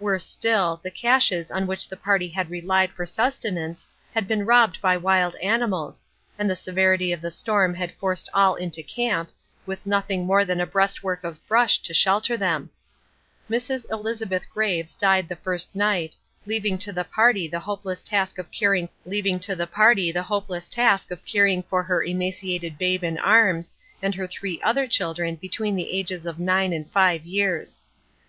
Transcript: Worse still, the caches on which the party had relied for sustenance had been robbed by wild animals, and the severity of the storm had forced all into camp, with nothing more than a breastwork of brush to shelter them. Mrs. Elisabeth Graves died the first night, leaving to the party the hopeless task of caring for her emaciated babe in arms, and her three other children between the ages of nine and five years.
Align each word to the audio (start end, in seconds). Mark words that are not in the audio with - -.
Worse 0.00 0.26
still, 0.26 0.80
the 0.82 0.90
caches 0.90 1.52
on 1.52 1.68
which 1.68 1.86
the 1.88 1.96
party 1.96 2.26
had 2.26 2.50
relied 2.50 2.90
for 2.90 3.06
sustenance 3.06 3.88
had 4.12 4.26
been 4.26 4.44
robbed 4.44 4.80
by 4.80 4.96
wild 4.96 5.36
animals, 5.36 6.04
and 6.36 6.50
the 6.50 6.56
severity 6.56 7.12
of 7.12 7.20
the 7.20 7.30
storm 7.30 7.74
had 7.74 7.92
forced 7.94 8.28
all 8.34 8.56
into 8.56 8.82
camp, 8.82 9.30
with 9.66 9.86
nothing 9.86 10.26
more 10.26 10.44
than 10.44 10.60
a 10.60 10.66
breastwork 10.66 11.22
of 11.22 11.46
brush 11.46 11.78
to 11.82 11.94
shelter 11.94 12.36
them. 12.36 12.70
Mrs. 13.48 13.88
Elisabeth 13.88 14.50
Graves 14.52 14.96
died 14.96 15.28
the 15.28 15.36
first 15.36 15.72
night, 15.76 16.16
leaving 16.44 16.76
to 16.78 16.92
the 16.92 17.04
party 17.04 17.46
the 17.46 17.60
hopeless 17.60 18.02
task 18.02 18.38
of 18.40 18.50
caring 18.50 18.88
for 21.62 21.82
her 21.84 22.02
emaciated 22.02 22.78
babe 22.78 23.04
in 23.04 23.16
arms, 23.18 23.72
and 24.02 24.12
her 24.16 24.26
three 24.26 24.60
other 24.62 24.88
children 24.88 25.36
between 25.36 25.76
the 25.76 25.92
ages 25.92 26.26
of 26.26 26.40
nine 26.40 26.72
and 26.72 26.90
five 26.90 27.24
years. 27.24 27.80